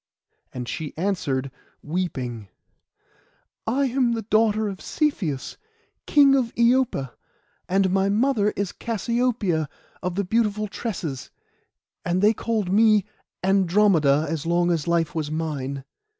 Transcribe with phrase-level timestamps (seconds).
[0.51, 1.51] And she answered,
[1.83, 2.47] weeping—
[3.67, 5.57] 'I am the daughter of Cepheus,
[6.07, 7.11] King of Iopa,
[7.69, 9.69] and my mother is Cassiopoeia
[10.01, 11.29] of the beautiful tresses,
[12.03, 13.05] and they called me
[13.43, 15.83] Andromeda, as long as life was mine.